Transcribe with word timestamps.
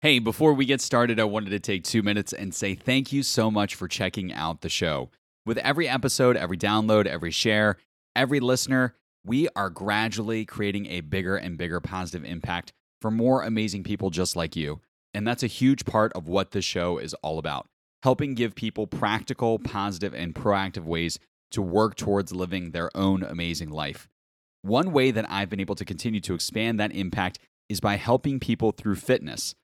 Hey, 0.00 0.20
before 0.20 0.52
we 0.52 0.64
get 0.64 0.80
started, 0.80 1.18
I 1.18 1.24
wanted 1.24 1.50
to 1.50 1.58
take 1.58 1.82
two 1.82 2.04
minutes 2.04 2.32
and 2.32 2.54
say 2.54 2.76
thank 2.76 3.12
you 3.12 3.24
so 3.24 3.50
much 3.50 3.74
for 3.74 3.88
checking 3.88 4.32
out 4.32 4.60
the 4.60 4.68
show. 4.68 5.10
With 5.44 5.58
every 5.58 5.88
episode, 5.88 6.36
every 6.36 6.56
download, 6.56 7.06
every 7.06 7.32
share, 7.32 7.78
every 8.14 8.38
listener, 8.38 8.94
we 9.24 9.48
are 9.56 9.70
gradually 9.70 10.44
creating 10.44 10.86
a 10.86 11.00
bigger 11.00 11.36
and 11.36 11.58
bigger 11.58 11.80
positive 11.80 12.24
impact 12.24 12.72
for 13.02 13.10
more 13.10 13.42
amazing 13.42 13.82
people 13.82 14.10
just 14.10 14.36
like 14.36 14.54
you. 14.54 14.80
And 15.14 15.26
that's 15.26 15.42
a 15.42 15.48
huge 15.48 15.84
part 15.84 16.12
of 16.12 16.28
what 16.28 16.52
this 16.52 16.64
show 16.64 16.98
is 16.98 17.14
all 17.14 17.40
about 17.40 17.66
helping 18.04 18.34
give 18.34 18.54
people 18.54 18.86
practical, 18.86 19.58
positive, 19.58 20.14
and 20.14 20.32
proactive 20.32 20.84
ways 20.84 21.18
to 21.50 21.60
work 21.60 21.96
towards 21.96 22.30
living 22.30 22.70
their 22.70 22.96
own 22.96 23.24
amazing 23.24 23.70
life. 23.70 24.06
One 24.62 24.92
way 24.92 25.10
that 25.10 25.28
I've 25.28 25.50
been 25.50 25.58
able 25.58 25.74
to 25.74 25.84
continue 25.84 26.20
to 26.20 26.34
expand 26.34 26.78
that 26.78 26.94
impact 26.94 27.40
is 27.68 27.80
by 27.80 27.96
helping 27.96 28.38
people 28.38 28.70
through 28.70 28.94
fitness. 28.94 29.56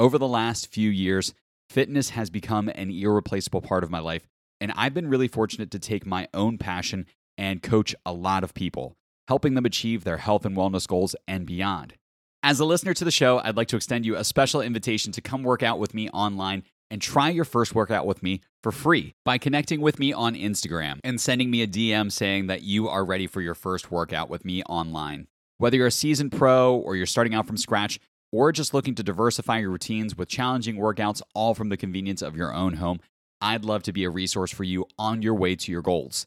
Over 0.00 0.16
the 0.16 0.26
last 0.26 0.72
few 0.72 0.88
years, 0.88 1.34
fitness 1.68 2.08
has 2.08 2.30
become 2.30 2.70
an 2.70 2.90
irreplaceable 2.90 3.60
part 3.60 3.84
of 3.84 3.90
my 3.90 3.98
life, 3.98 4.26
and 4.58 4.72
I've 4.74 4.94
been 4.94 5.10
really 5.10 5.28
fortunate 5.28 5.70
to 5.72 5.78
take 5.78 6.06
my 6.06 6.26
own 6.32 6.56
passion 6.56 7.04
and 7.36 7.62
coach 7.62 7.94
a 8.06 8.12
lot 8.14 8.42
of 8.42 8.54
people, 8.54 8.96
helping 9.28 9.52
them 9.52 9.66
achieve 9.66 10.04
their 10.04 10.16
health 10.16 10.46
and 10.46 10.56
wellness 10.56 10.88
goals 10.88 11.14
and 11.28 11.44
beyond. 11.44 11.96
As 12.42 12.60
a 12.60 12.64
listener 12.64 12.94
to 12.94 13.04
the 13.04 13.10
show, 13.10 13.40
I'd 13.44 13.58
like 13.58 13.68
to 13.68 13.76
extend 13.76 14.06
you 14.06 14.16
a 14.16 14.24
special 14.24 14.62
invitation 14.62 15.12
to 15.12 15.20
come 15.20 15.42
work 15.42 15.62
out 15.62 15.78
with 15.78 15.92
me 15.92 16.08
online 16.08 16.62
and 16.90 17.02
try 17.02 17.28
your 17.28 17.44
first 17.44 17.74
workout 17.74 18.06
with 18.06 18.22
me 18.22 18.40
for 18.62 18.72
free 18.72 19.14
by 19.26 19.36
connecting 19.36 19.82
with 19.82 19.98
me 19.98 20.14
on 20.14 20.34
Instagram 20.34 21.00
and 21.04 21.20
sending 21.20 21.50
me 21.50 21.60
a 21.60 21.66
DM 21.66 22.10
saying 22.10 22.46
that 22.46 22.62
you 22.62 22.88
are 22.88 23.04
ready 23.04 23.26
for 23.26 23.42
your 23.42 23.54
first 23.54 23.90
workout 23.90 24.30
with 24.30 24.46
me 24.46 24.62
online. 24.62 25.26
Whether 25.58 25.76
you're 25.76 25.88
a 25.88 25.90
seasoned 25.90 26.32
pro 26.32 26.74
or 26.74 26.96
you're 26.96 27.04
starting 27.04 27.34
out 27.34 27.46
from 27.46 27.58
scratch, 27.58 28.00
or 28.32 28.52
just 28.52 28.74
looking 28.74 28.94
to 28.94 29.02
diversify 29.02 29.58
your 29.58 29.70
routines 29.70 30.16
with 30.16 30.28
challenging 30.28 30.76
workouts, 30.76 31.22
all 31.34 31.54
from 31.54 31.68
the 31.68 31.76
convenience 31.76 32.22
of 32.22 32.36
your 32.36 32.54
own 32.54 32.74
home, 32.74 33.00
I'd 33.40 33.64
love 33.64 33.82
to 33.84 33.92
be 33.92 34.04
a 34.04 34.10
resource 34.10 34.50
for 34.50 34.64
you 34.64 34.86
on 34.98 35.22
your 35.22 35.34
way 35.34 35.56
to 35.56 35.72
your 35.72 35.82
goals. 35.82 36.26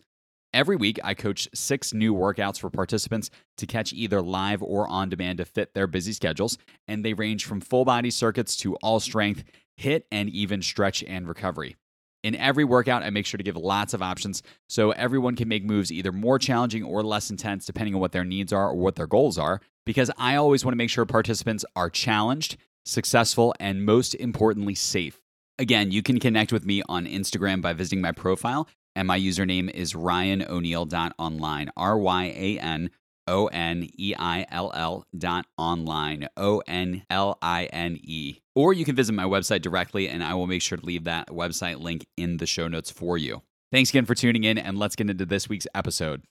Every 0.54 0.76
week, 0.76 1.00
I 1.04 1.16
coach 1.16 1.50
six 1.54 1.94
new 1.94 2.14
workouts 2.14 2.60
for 2.60 2.70
participants 2.70 3.32
to 3.58 3.66
catch 3.66 3.92
either 3.92 4.22
live 4.22 4.62
or 4.62 4.88
on 4.88 5.10
demand 5.10 5.40
to 5.40 5.46
fit 5.46 5.74
their 5.74 5.88
busy 5.88 6.14
schedules, 6.14 6.58
and 6.88 7.04
they 7.04 7.14
range 7.14 7.46
from 7.46 7.60
full 7.60 7.86
body 7.86 8.12
circuits 8.12 8.56
to 8.58 8.76
all 8.76 9.00
strength 9.00 9.44
HIIT, 9.80 10.04
and 10.12 10.30
even 10.30 10.62
stretch 10.62 11.04
and 11.04 11.28
recovery. 11.28 11.76
In 12.24 12.36
every 12.36 12.64
workout, 12.64 13.04
I 13.04 13.10
make 13.10 13.26
sure 13.26 13.38
to 13.38 13.44
give 13.44 13.58
lots 13.58 13.94
of 13.94 14.02
options 14.02 14.42
so 14.70 14.92
everyone 14.92 15.36
can 15.36 15.50
make 15.50 15.66
moves 15.66 15.92
either 15.92 16.14
more 16.14 16.40
challenging 16.40 16.82
or 16.82 17.04
less 17.04 17.30
intense 17.30 17.66
depending 17.66 17.94
on 17.96 18.00
what 18.00 18.14
their 18.14 18.24
needs 18.24 18.54
are 18.54 18.70
or 18.70 18.76
what 18.76 18.96
their 18.96 19.08
goals 19.08 19.38
are, 19.38 19.60
because 19.86 20.10
I 20.18 20.38
always 20.38 20.64
want 20.64 20.72
to 20.72 20.78
make 20.78 20.90
sure 20.90 21.06
participants 21.06 21.66
are 21.76 21.90
challenged, 21.90 22.56
successful, 22.86 23.54
and 23.60 23.86
most 23.86 24.16
importantly, 24.16 24.74
safe. 24.74 25.20
Again, 25.60 25.92
you 25.92 26.02
can 26.02 26.20
connect 26.20 26.54
with 26.54 26.66
me 26.66 26.82
on 26.88 27.06
Instagram 27.06 27.62
by 27.62 27.74
visiting 27.74 28.00
my 28.00 28.14
profile, 28.14 28.70
and 28.96 29.06
my 29.06 29.20
username 29.20 29.70
is 29.70 29.94
ryanOneill.online, 29.94 31.72
R 31.76 31.98
Y 31.98 32.24
A 32.26 32.60
N 32.60 32.90
O 33.28 33.48
N 33.48 33.88
E 33.98 34.14
I 34.18 34.46
L 34.52 34.72
L 34.74 35.06
dot 35.18 35.46
online, 35.58 36.28
O 36.36 36.62
N 36.68 37.04
L 37.10 37.38
I 37.42 37.66
N 37.66 38.00
E. 38.04 38.40
Or 38.56 38.74
you 38.74 38.86
can 38.86 38.96
visit 38.96 39.14
my 39.14 39.24
website 39.24 39.62
directly, 39.62 40.08
and 40.08 40.24
I 40.24 40.34
will 40.34 40.48
make 40.48 40.62
sure 40.62 40.78
to 40.78 40.86
leave 40.86 41.06
that 41.06 41.28
website 41.30 41.80
link 41.82 42.06
in 42.18 42.38
the 42.38 42.46
show 42.46 42.68
notes 42.68 42.92
for 42.92 43.18
you. 43.18 43.42
Thanks 43.72 43.90
again 43.90 44.06
for 44.06 44.16
tuning 44.16 44.44
in, 44.44 44.58
and 44.58 44.78
let's 44.78 44.96
get 44.96 45.10
into 45.10 45.26
this 45.26 45.50
week's 45.50 45.68
episode. 45.74 46.22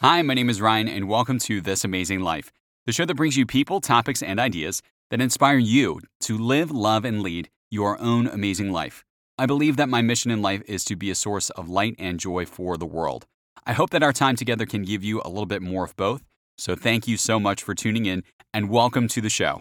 Hi, 0.00 0.22
my 0.22 0.34
name 0.34 0.50
is 0.50 0.60
Ryan, 0.60 0.88
and 0.88 1.08
welcome 1.08 1.38
to 1.40 1.60
This 1.60 1.84
Amazing 1.84 2.20
Life, 2.20 2.52
the 2.86 2.92
show 2.92 3.04
that 3.04 3.14
brings 3.14 3.36
you 3.36 3.46
people, 3.46 3.80
topics, 3.80 4.22
and 4.22 4.40
ideas 4.40 4.82
that 5.10 5.20
inspire 5.20 5.58
you 5.58 6.00
to 6.20 6.36
live, 6.36 6.70
love, 6.70 7.04
and 7.04 7.22
lead 7.22 7.48
your 7.70 8.00
own 8.00 8.26
amazing 8.26 8.72
life. 8.72 9.04
I 9.38 9.44
believe 9.44 9.76
that 9.76 9.90
my 9.90 10.00
mission 10.00 10.30
in 10.30 10.40
life 10.40 10.62
is 10.66 10.82
to 10.86 10.96
be 10.96 11.10
a 11.10 11.14
source 11.14 11.50
of 11.50 11.68
light 11.68 11.94
and 11.98 12.18
joy 12.18 12.46
for 12.46 12.78
the 12.78 12.86
world. 12.86 13.26
I 13.66 13.74
hope 13.74 13.90
that 13.90 14.02
our 14.02 14.12
time 14.12 14.34
together 14.34 14.64
can 14.64 14.82
give 14.82 15.04
you 15.04 15.20
a 15.22 15.28
little 15.28 15.44
bit 15.44 15.60
more 15.60 15.84
of 15.84 15.94
both. 15.94 16.22
So 16.56 16.74
thank 16.74 17.06
you 17.06 17.18
so 17.18 17.38
much 17.38 17.62
for 17.62 17.74
tuning 17.74 18.06
in 18.06 18.22
and 18.54 18.70
welcome 18.70 19.08
to 19.08 19.20
the 19.20 19.28
show. 19.28 19.60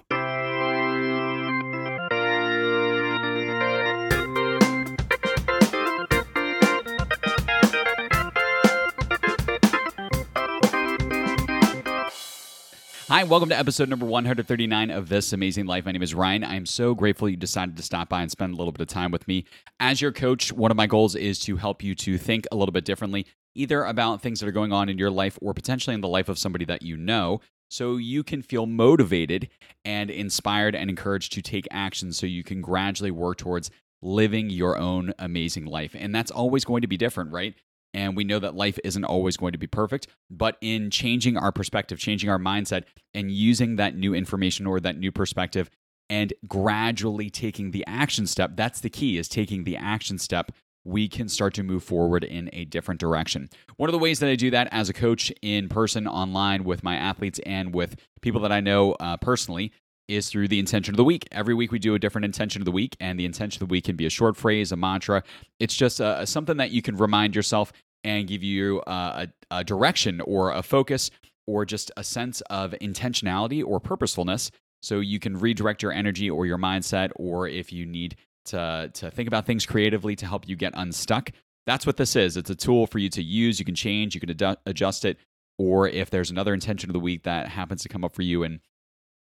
Hi, 13.15 13.23
welcome 13.23 13.47
to 13.47 13.57
episode 13.57 13.87
number 13.87 14.05
139 14.05 14.91
of 14.91 15.07
This 15.07 15.31
Amazing 15.31 15.67
Life. 15.67 15.85
My 15.85 15.93
name 15.93 16.03
is 16.03 16.13
Ryan. 16.13 16.43
I 16.43 16.55
am 16.55 16.65
so 16.65 16.93
grateful 16.93 17.29
you 17.29 17.37
decided 17.37 17.77
to 17.77 17.81
stop 17.81 18.09
by 18.09 18.21
and 18.21 18.29
spend 18.29 18.53
a 18.53 18.57
little 18.57 18.73
bit 18.73 18.81
of 18.81 18.89
time 18.89 19.09
with 19.09 19.25
me. 19.25 19.45
As 19.79 20.01
your 20.01 20.11
coach, 20.11 20.51
one 20.51 20.69
of 20.69 20.75
my 20.75 20.85
goals 20.85 21.15
is 21.15 21.39
to 21.45 21.55
help 21.55 21.81
you 21.81 21.95
to 21.95 22.17
think 22.17 22.45
a 22.51 22.57
little 22.57 22.73
bit 22.73 22.83
differently, 22.83 23.25
either 23.55 23.85
about 23.85 24.21
things 24.21 24.41
that 24.41 24.49
are 24.49 24.51
going 24.51 24.73
on 24.73 24.89
in 24.89 24.97
your 24.97 25.11
life 25.11 25.39
or 25.41 25.53
potentially 25.53 25.93
in 25.93 26.01
the 26.01 26.09
life 26.09 26.27
of 26.27 26.37
somebody 26.37 26.65
that 26.65 26.81
you 26.81 26.97
know, 26.97 27.39
so 27.69 27.95
you 27.95 28.21
can 28.21 28.41
feel 28.41 28.65
motivated 28.65 29.47
and 29.85 30.11
inspired 30.11 30.75
and 30.75 30.89
encouraged 30.89 31.31
to 31.31 31.41
take 31.41 31.69
action 31.71 32.11
so 32.11 32.25
you 32.25 32.43
can 32.43 32.59
gradually 32.59 33.11
work 33.11 33.37
towards 33.37 33.71
living 34.01 34.49
your 34.49 34.77
own 34.77 35.13
amazing 35.17 35.63
life. 35.63 35.95
And 35.97 36.13
that's 36.13 36.31
always 36.31 36.65
going 36.65 36.81
to 36.81 36.87
be 36.87 36.97
different, 36.97 37.31
right? 37.31 37.55
And 37.95 38.15
we 38.15 38.25
know 38.25 38.39
that 38.39 38.55
life 38.55 38.77
isn't 38.83 39.05
always 39.05 39.37
going 39.37 39.53
to 39.53 39.57
be 39.57 39.67
perfect, 39.67 40.07
but 40.29 40.57
in 40.59 40.91
changing 40.91 41.37
our 41.37 41.53
perspective, 41.53 41.97
changing 41.97 42.29
our 42.29 42.37
mindset, 42.37 42.83
and 43.13 43.31
using 43.31 43.77
that 43.77 43.95
new 43.95 44.13
information 44.13 44.67
or 44.67 44.81
that 44.81 44.97
new 44.99 45.13
perspective 45.13 45.69
and 46.09 46.33
gradually 46.47 47.29
taking 47.29 47.71
the 47.71 47.85
action 47.87 48.27
step, 48.27 48.51
that's 48.55 48.81
the 48.81 48.89
key, 48.89 49.17
is 49.17 49.27
taking 49.27 49.63
the 49.63 49.77
action 49.77 50.19
step. 50.19 50.51
We 50.83 51.07
can 51.07 51.29
start 51.29 51.53
to 51.55 51.63
move 51.63 51.83
forward 51.83 52.23
in 52.23 52.49
a 52.53 52.65
different 52.65 52.99
direction. 52.99 53.49
One 53.77 53.89
of 53.89 53.93
the 53.93 53.99
ways 53.99 54.19
that 54.19 54.29
I 54.29 54.35
do 54.35 54.51
that 54.51 54.67
as 54.71 54.89
a 54.89 54.93
coach 54.93 55.31
in 55.41 55.67
person, 55.69 56.05
online, 56.05 56.63
with 56.63 56.83
my 56.83 56.95
athletes, 56.95 57.39
and 57.45 57.73
with 57.73 57.95
people 58.21 58.41
that 58.41 58.51
I 58.51 58.59
know 58.59 58.91
uh, 58.99 59.17
personally 59.17 59.71
is 60.07 60.29
through 60.29 60.47
the 60.47 60.59
intention 60.59 60.93
of 60.93 60.97
the 60.97 61.03
week. 61.03 61.27
Every 61.31 61.53
week 61.53 61.71
we 61.71 61.79
do 61.79 61.95
a 61.95 61.99
different 61.99 62.25
intention 62.25 62.61
of 62.61 62.65
the 62.65 62.71
week, 62.71 62.95
and 62.99 63.19
the 63.19 63.25
intention 63.25 63.61
of 63.61 63.67
the 63.67 63.71
week 63.71 63.85
can 63.85 63.95
be 63.95 64.05
a 64.05 64.09
short 64.09 64.35
phrase, 64.37 64.71
a 64.71 64.75
mantra. 64.75 65.23
It's 65.59 65.75
just 65.75 66.01
uh, 66.01 66.25
something 66.25 66.57
that 66.57 66.71
you 66.71 66.81
can 66.81 66.97
remind 66.97 67.35
yourself 67.35 67.73
and 68.03 68.27
give 68.27 68.43
you 68.43 68.81
uh, 68.81 69.25
a, 69.51 69.57
a 69.59 69.63
direction 69.63 70.21
or 70.21 70.51
a 70.51 70.61
focus 70.61 71.09
or 71.47 71.65
just 71.65 71.91
a 71.97 72.03
sense 72.03 72.41
of 72.49 72.71
intentionality 72.81 73.65
or 73.65 73.79
purposefulness 73.79 74.51
so 74.81 74.99
you 74.99 75.19
can 75.19 75.37
redirect 75.37 75.81
your 75.81 75.91
energy 75.91 76.29
or 76.29 76.45
your 76.45 76.57
mindset 76.57 77.09
or 77.15 77.47
if 77.47 77.73
you 77.73 77.85
need 77.85 78.15
to, 78.45 78.89
to 78.93 79.09
think 79.09 79.27
about 79.27 79.45
things 79.45 79.65
creatively 79.65 80.15
to 80.15 80.25
help 80.25 80.47
you 80.47 80.55
get 80.55 80.71
unstuck 80.75 81.31
that's 81.65 81.85
what 81.85 81.97
this 81.97 82.15
is 82.15 82.37
it's 82.37 82.49
a 82.51 82.55
tool 82.55 82.85
for 82.85 82.99
you 82.99 83.09
to 83.09 83.23
use 83.23 83.57
you 83.57 83.65
can 83.65 83.75
change 83.75 84.13
you 84.13 84.21
can 84.21 84.29
ad- 84.29 84.57
adjust 84.67 85.03
it 85.03 85.17
or 85.57 85.87
if 85.87 86.09
there's 86.09 86.29
another 86.29 86.53
intention 86.53 86.89
of 86.89 86.93
the 86.93 86.99
week 86.99 87.23
that 87.23 87.47
happens 87.47 87.81
to 87.81 87.89
come 87.89 88.03
up 88.03 88.13
for 88.13 88.21
you 88.21 88.43
and 88.43 88.59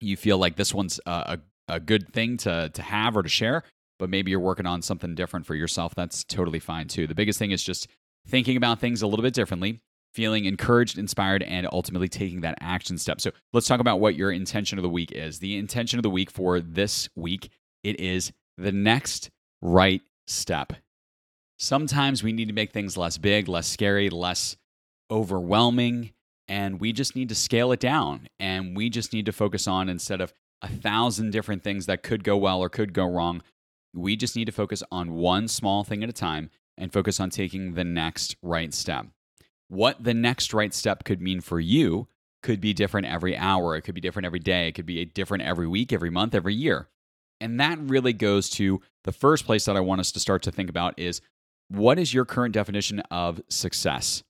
you 0.00 0.16
feel 0.16 0.38
like 0.38 0.56
this 0.56 0.75
one's 0.75 1.00
a, 1.06 1.10
a, 1.69 1.75
a 1.75 1.81
good 1.81 2.12
thing 2.12 2.37
to, 2.38 2.71
to 2.71 2.82
have 2.82 3.16
or 3.16 3.22
to 3.22 3.28
share 3.28 3.62
but 3.99 4.10
maybe 4.10 4.31
you're 4.31 4.41
working 4.41 4.66
on 4.66 4.82
something 4.82 5.15
different 5.15 5.47
for 5.47 5.55
yourself 5.55 5.94
that's 5.94 6.25
totally 6.25 6.60
fine 6.60 6.88
too 6.88 7.06
the 7.06 7.15
biggest 7.15 7.38
thing 7.38 7.50
is 7.50 7.62
just 7.62 7.88
thinking 8.27 8.56
about 8.56 8.81
things 8.81 9.03
a 9.03 9.06
little 9.06 9.22
bit 9.22 9.34
differently, 9.34 9.81
feeling 10.12 10.44
encouraged, 10.44 10.99
inspired, 10.99 11.43
and 11.43 11.69
ultimately 11.72 12.09
taking 12.09 12.41
that 12.43 12.59
action 12.60 12.99
step. 12.99 13.21
So 13.21 13.31
let's 13.53 13.66
talk 13.66 13.81
about 13.81 14.00
what 14.00 14.16
your 14.16 14.31
intention 14.31 14.78
of 14.78 14.82
the 14.82 14.88
week 14.88 15.12
is. 15.12 15.38
The 15.38 15.56
intention 15.56 15.99
of 15.99 16.03
the 16.03 16.11
week 16.11 16.31
for 16.31 16.61
this 16.61 17.09
week, 17.15 17.50
it 17.82 18.00
is 18.00 18.32
the 18.56 18.72
next 18.72 19.31
right 19.61 20.03
step. 20.26 20.72
Sometimes 21.59 22.22
we 22.22 22.32
need 22.32 22.49
to 22.49 22.55
make 22.55 22.72
things 22.72 22.97
less 22.97 23.19
big, 23.19 23.49
less 23.49 23.66
scary, 23.66 24.11
less 24.11 24.56
overwhelming, 25.11 26.12
and 26.49 26.81
we 26.81 26.93
just 26.93 27.16
need 27.16 27.28
to 27.28 27.34
scale 27.34 27.72
it 27.72 27.81
down. 27.81 28.28
And 28.38 28.77
we 28.77 28.91
just 28.91 29.12
need 29.12 29.27
to 29.27 29.32
focus 29.32 29.66
on 29.66 29.88
instead 29.88 30.21
of 30.21 30.32
a 30.62 30.69
thousand 30.69 31.31
different 31.31 31.62
things 31.62 31.87
that 31.87 32.02
could 32.02 32.25
go 32.25 32.37
well 32.37 32.61
or 32.61 32.69
could 32.69 32.93
go 32.93 33.06
wrong, 33.06 33.43
we 33.94 34.17
just 34.17 34.37
need 34.37 34.46
to 34.46 34.52
focus 34.52 34.82
on 34.91 35.14
one 35.14 35.49
small 35.49 35.85
thing 35.85 36.02
at 36.02 36.08
a 36.08 36.12
time 36.12 36.50
and 36.76 36.93
focus 36.93 37.20
on 37.20 37.31
taking 37.31 37.75
the 37.75 37.85
next 37.85 38.37
right 38.43 38.75
step. 38.75 39.06
What 39.69 40.02
the 40.02 40.14
next 40.14 40.52
right 40.52 40.75
step 40.75 41.05
could 41.05 41.20
mean 41.20 41.41
for 41.41 41.61
you 41.61 42.08
could 42.43 42.61
be 42.61 42.75
different 42.75 43.06
every 43.06 43.37
hour, 43.37 43.75
it 43.75 43.82
could 43.82 43.94
be 43.94 44.00
different 44.00 44.26
every 44.26 44.38
day, 44.38 44.69
it 44.69 44.73
could 44.73 44.85
be 44.85 45.05
different 45.05 45.44
every 45.44 45.67
week, 45.67 45.93
every 45.93 46.11
month, 46.11 46.35
every 46.35 46.55
year. 46.55 46.88
And 47.41 47.58
that 47.61 47.79
really 47.79 48.12
goes 48.12 48.50
to 48.50 48.81
the 49.05 49.12
first 49.12 49.46
place 49.46 49.64
that 49.64 49.76
I 49.76 49.81
want 49.81 50.00
us 50.00 50.12
to 50.12 50.20
start 50.20 50.43
to 50.43 50.52
think 50.52 50.69
about 50.69 50.99
is 50.99 51.20
what 51.69 51.99
is 51.99 52.12
your 52.12 52.25
current 52.25 52.55
definition 52.55 53.00
of 53.11 53.41
success? 53.49 54.23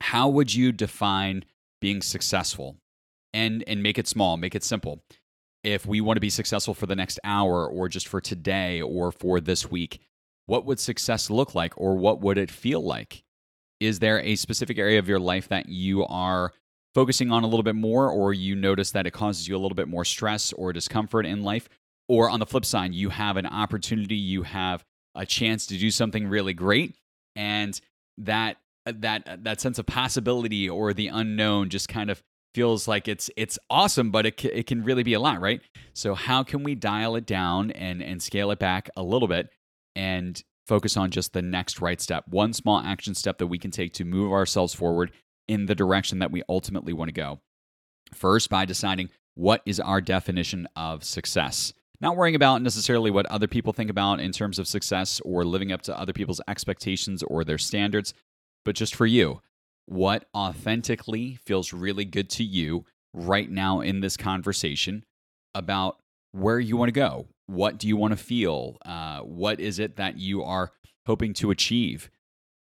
How 0.00 0.28
would 0.28 0.54
you 0.54 0.72
define 0.72 1.44
being 1.80 2.02
successful? 2.02 2.76
And 3.34 3.62
and 3.66 3.82
make 3.82 3.98
it 3.98 4.08
small, 4.08 4.36
make 4.36 4.54
it 4.54 4.64
simple. 4.64 5.02
If 5.62 5.84
we 5.84 6.00
want 6.00 6.16
to 6.16 6.20
be 6.20 6.30
successful 6.30 6.72
for 6.72 6.86
the 6.86 6.96
next 6.96 7.20
hour 7.24 7.66
or 7.66 7.88
just 7.88 8.08
for 8.08 8.20
today 8.20 8.80
or 8.80 9.12
for 9.12 9.40
this 9.40 9.70
week, 9.70 10.00
what 10.46 10.64
would 10.64 10.80
success 10.80 11.28
look 11.28 11.54
like 11.54 11.74
or 11.76 11.96
what 11.96 12.20
would 12.20 12.38
it 12.38 12.50
feel 12.50 12.80
like? 12.80 13.22
Is 13.80 13.98
there 13.98 14.20
a 14.20 14.36
specific 14.36 14.78
area 14.78 14.98
of 14.98 15.08
your 15.08 15.18
life 15.18 15.48
that 15.48 15.68
you 15.68 16.06
are 16.06 16.52
focusing 16.94 17.30
on 17.30 17.44
a 17.44 17.46
little 17.46 17.62
bit 17.62 17.76
more, 17.76 18.10
or 18.10 18.32
you 18.32 18.56
notice 18.56 18.90
that 18.92 19.06
it 19.06 19.12
causes 19.12 19.46
you 19.46 19.56
a 19.56 19.58
little 19.58 19.76
bit 19.76 19.88
more 19.88 20.04
stress 20.04 20.52
or 20.54 20.72
discomfort 20.72 21.26
in 21.26 21.42
life. 21.42 21.68
Or 22.08 22.30
on 22.30 22.40
the 22.40 22.46
flip 22.46 22.64
side, 22.64 22.94
you 22.94 23.10
have 23.10 23.36
an 23.36 23.46
opportunity, 23.46 24.16
you 24.16 24.42
have 24.42 24.84
a 25.14 25.26
chance 25.26 25.66
to 25.66 25.78
do 25.78 25.90
something 25.90 26.26
really 26.26 26.54
great, 26.54 26.96
and 27.36 27.78
that 28.18 28.56
Uh, 28.88 28.92
that 29.00 29.28
uh, 29.28 29.36
that 29.42 29.60
sense 29.60 29.78
of 29.78 29.86
possibility 29.86 30.68
or 30.68 30.94
the 30.94 31.08
unknown 31.08 31.68
just 31.68 31.88
kind 31.88 32.10
of 32.10 32.22
feels 32.54 32.88
like 32.88 33.06
it's 33.06 33.30
it's 33.36 33.58
awesome, 33.68 34.10
but 34.10 34.24
it 34.24 34.42
it 34.44 34.66
can 34.66 34.82
really 34.82 35.02
be 35.02 35.12
a 35.12 35.20
lot, 35.20 35.40
right? 35.40 35.60
So 35.92 36.14
how 36.14 36.42
can 36.42 36.62
we 36.62 36.74
dial 36.74 37.14
it 37.16 37.26
down 37.26 37.70
and 37.72 38.02
and 38.02 38.22
scale 38.22 38.50
it 38.50 38.58
back 38.58 38.88
a 38.96 39.02
little 39.02 39.28
bit 39.28 39.50
and 39.94 40.42
focus 40.66 40.96
on 40.96 41.10
just 41.10 41.32
the 41.34 41.42
next 41.42 41.80
right 41.80 42.00
step, 42.00 42.24
one 42.28 42.52
small 42.52 42.80
action 42.80 43.14
step 43.14 43.38
that 43.38 43.46
we 43.46 43.58
can 43.58 43.70
take 43.70 43.92
to 43.94 44.04
move 44.04 44.32
ourselves 44.32 44.74
forward 44.74 45.12
in 45.48 45.66
the 45.66 45.74
direction 45.74 46.18
that 46.20 46.30
we 46.30 46.42
ultimately 46.48 46.92
want 46.92 47.08
to 47.08 47.12
go. 47.12 47.40
First, 48.14 48.48
by 48.48 48.64
deciding 48.64 49.10
what 49.34 49.62
is 49.66 49.80
our 49.80 50.00
definition 50.00 50.66
of 50.76 51.04
success. 51.04 51.72
Not 52.00 52.16
worrying 52.16 52.36
about 52.36 52.62
necessarily 52.62 53.10
what 53.10 53.26
other 53.26 53.48
people 53.48 53.72
think 53.72 53.90
about 53.90 54.20
in 54.20 54.30
terms 54.30 54.58
of 54.58 54.68
success 54.68 55.20
or 55.24 55.44
living 55.44 55.72
up 55.72 55.82
to 55.82 55.98
other 55.98 56.12
people's 56.12 56.40
expectations 56.46 57.22
or 57.24 57.44
their 57.44 57.58
standards, 57.58 58.14
but 58.68 58.74
just 58.74 58.94
for 58.94 59.06
you, 59.06 59.40
what 59.86 60.26
authentically 60.34 61.38
feels 61.46 61.72
really 61.72 62.04
good 62.04 62.28
to 62.28 62.44
you 62.44 62.84
right 63.14 63.50
now 63.50 63.80
in 63.80 64.00
this 64.00 64.14
conversation 64.14 65.06
about 65.54 66.00
where 66.32 66.60
you 66.60 66.76
want 66.76 66.88
to 66.88 66.92
go. 66.92 67.28
What 67.46 67.78
do 67.78 67.88
you 67.88 67.96
want 67.96 68.12
to 68.12 68.22
feel? 68.22 68.76
Uh, 68.84 69.20
what 69.20 69.58
is 69.58 69.78
it 69.78 69.96
that 69.96 70.18
you 70.18 70.44
are 70.44 70.72
hoping 71.06 71.32
to 71.32 71.50
achieve? 71.50 72.10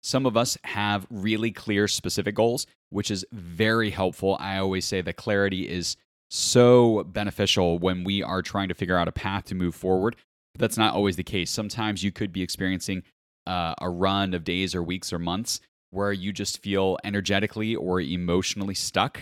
Some 0.01 0.25
of 0.25 0.37
us 0.37 0.57
have 0.63 1.05
really 1.09 1.51
clear, 1.51 1.85
specific 1.89 2.35
goals, 2.35 2.65
which 2.91 3.11
is 3.11 3.25
very 3.33 3.89
helpful. 3.89 4.37
I 4.39 4.57
always 4.57 4.85
say 4.85 5.01
that 5.01 5.17
clarity 5.17 5.67
is 5.67 5.97
so 6.29 7.03
beneficial 7.03 7.77
when 7.77 8.05
we 8.05 8.23
are 8.23 8.41
trying 8.41 8.69
to 8.69 8.73
figure 8.73 8.95
out 8.95 9.09
a 9.09 9.11
path 9.11 9.43
to 9.47 9.53
move 9.53 9.75
forward. 9.75 10.15
But 10.53 10.61
that's 10.61 10.77
not 10.77 10.93
always 10.93 11.17
the 11.17 11.23
case. 11.23 11.51
Sometimes 11.51 12.05
you 12.05 12.13
could 12.13 12.31
be 12.31 12.41
experiencing 12.41 13.03
uh, 13.45 13.73
a 13.81 13.89
run 13.89 14.33
of 14.33 14.45
days 14.45 14.73
or 14.73 14.81
weeks 14.81 15.11
or 15.11 15.19
months 15.19 15.59
where 15.91 16.11
you 16.11 16.31
just 16.31 16.61
feel 16.61 16.97
energetically 17.03 17.75
or 17.75 18.01
emotionally 18.01 18.75
stuck. 18.75 19.19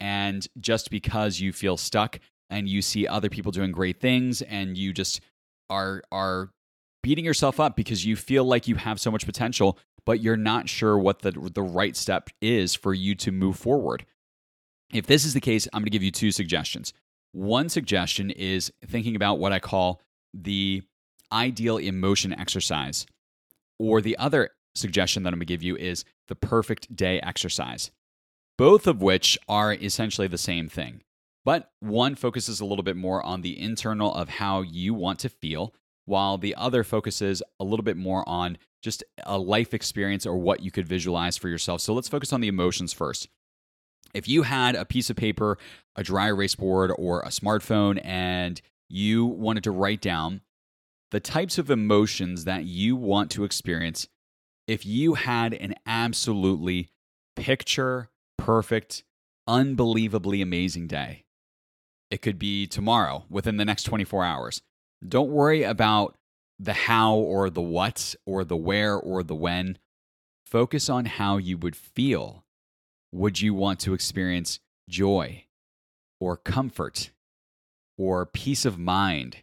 And 0.00 0.46
just 0.58 0.90
because 0.90 1.40
you 1.40 1.52
feel 1.52 1.76
stuck 1.76 2.18
and 2.50 2.68
you 2.68 2.82
see 2.82 3.06
other 3.06 3.28
people 3.28 3.52
doing 3.52 3.72
great 3.72 4.00
things 4.00 4.42
and 4.42 4.76
you 4.76 4.92
just 4.92 5.20
are 5.70 6.02
are 6.10 6.50
beating 7.02 7.24
yourself 7.24 7.60
up 7.60 7.76
because 7.76 8.04
you 8.04 8.16
feel 8.16 8.44
like 8.44 8.66
you 8.66 8.76
have 8.76 8.98
so 8.98 9.10
much 9.10 9.26
potential 9.26 9.78
but 10.08 10.22
you're 10.22 10.38
not 10.38 10.70
sure 10.70 10.98
what 10.98 11.18
the 11.18 11.32
the 11.52 11.62
right 11.62 11.94
step 11.94 12.30
is 12.40 12.74
for 12.74 12.94
you 12.94 13.14
to 13.14 13.30
move 13.30 13.58
forward. 13.58 14.06
If 14.90 15.06
this 15.06 15.26
is 15.26 15.34
the 15.34 15.40
case, 15.40 15.68
I'm 15.70 15.80
going 15.80 15.84
to 15.84 15.90
give 15.90 16.02
you 16.02 16.10
two 16.10 16.32
suggestions. 16.32 16.94
One 17.32 17.68
suggestion 17.68 18.30
is 18.30 18.72
thinking 18.86 19.16
about 19.16 19.38
what 19.38 19.52
I 19.52 19.58
call 19.58 20.00
the 20.32 20.82
ideal 21.30 21.76
emotion 21.76 22.32
exercise. 22.32 23.04
Or 23.78 24.00
the 24.00 24.16
other 24.16 24.48
suggestion 24.78 25.22
that 25.22 25.28
I'm 25.28 25.38
going 25.38 25.46
to 25.46 25.52
give 25.52 25.62
you 25.62 25.76
is 25.76 26.04
the 26.28 26.34
perfect 26.34 26.94
day 26.94 27.20
exercise, 27.20 27.90
both 28.56 28.86
of 28.86 29.02
which 29.02 29.38
are 29.48 29.74
essentially 29.74 30.28
the 30.28 30.38
same 30.38 30.68
thing. 30.68 31.02
But 31.44 31.70
one 31.80 32.14
focuses 32.14 32.60
a 32.60 32.64
little 32.64 32.82
bit 32.82 32.96
more 32.96 33.22
on 33.22 33.42
the 33.42 33.58
internal 33.58 34.14
of 34.14 34.28
how 34.28 34.62
you 34.62 34.92
want 34.94 35.18
to 35.20 35.28
feel, 35.28 35.74
while 36.04 36.38
the 36.38 36.54
other 36.54 36.84
focuses 36.84 37.42
a 37.60 37.64
little 37.64 37.84
bit 37.84 37.96
more 37.96 38.28
on 38.28 38.58
just 38.82 39.04
a 39.24 39.38
life 39.38 39.74
experience 39.74 40.24
or 40.26 40.36
what 40.36 40.60
you 40.60 40.70
could 40.70 40.86
visualize 40.86 41.36
for 41.36 41.48
yourself. 41.48 41.80
So 41.80 41.92
let's 41.94 42.08
focus 42.08 42.32
on 42.32 42.40
the 42.40 42.48
emotions 42.48 42.92
first. 42.92 43.28
If 44.14 44.26
you 44.26 44.42
had 44.42 44.74
a 44.74 44.84
piece 44.84 45.10
of 45.10 45.16
paper, 45.16 45.58
a 45.96 46.02
dry 46.02 46.28
erase 46.28 46.54
board, 46.54 46.92
or 46.96 47.20
a 47.20 47.28
smartphone, 47.28 48.00
and 48.04 48.60
you 48.88 49.26
wanted 49.26 49.64
to 49.64 49.70
write 49.70 50.00
down 50.00 50.40
the 51.10 51.20
types 51.20 51.58
of 51.58 51.70
emotions 51.70 52.44
that 52.44 52.64
you 52.64 52.96
want 52.96 53.30
to 53.32 53.44
experience 53.44 54.08
if 54.68 54.84
you 54.84 55.14
had 55.14 55.54
an 55.54 55.74
absolutely 55.86 56.90
picture 57.34 58.10
perfect, 58.36 59.02
unbelievably 59.48 60.42
amazing 60.42 60.86
day. 60.86 61.24
It 62.10 62.22
could 62.22 62.38
be 62.38 62.66
tomorrow, 62.66 63.24
within 63.30 63.56
the 63.56 63.64
next 63.64 63.84
24 63.84 64.24
hours. 64.24 64.62
Don't 65.06 65.30
worry 65.30 65.62
about 65.62 66.16
the 66.58 66.74
how 66.74 67.14
or 67.14 67.48
the 67.48 67.62
what 67.62 68.14
or 68.26 68.44
the 68.44 68.56
where 68.56 68.94
or 68.94 69.22
the 69.22 69.34
when. 69.34 69.78
Focus 70.44 70.90
on 70.90 71.06
how 71.06 71.38
you 71.38 71.56
would 71.56 71.76
feel. 71.76 72.44
Would 73.12 73.40
you 73.40 73.54
want 73.54 73.80
to 73.80 73.94
experience 73.94 74.60
joy 74.88 75.44
or 76.20 76.36
comfort 76.36 77.10
or 77.96 78.26
peace 78.26 78.64
of 78.66 78.78
mind 78.78 79.38